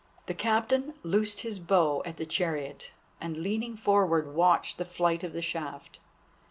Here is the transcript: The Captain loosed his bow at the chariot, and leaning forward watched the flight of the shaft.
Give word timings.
The 0.25 0.33
Captain 0.33 0.95
loosed 1.03 1.41
his 1.41 1.59
bow 1.59 2.01
at 2.07 2.17
the 2.17 2.25
chariot, 2.25 2.89
and 3.21 3.37
leaning 3.37 3.77
forward 3.77 4.33
watched 4.33 4.79
the 4.79 4.83
flight 4.83 5.23
of 5.23 5.31
the 5.33 5.43
shaft. 5.43 5.99